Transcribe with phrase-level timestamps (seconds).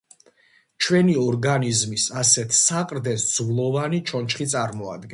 [0.85, 5.09] ჩვენი ორგანიზმის ასეთ საყრდენს ძვლოვანი ჩონჩხი წარმოადგენს.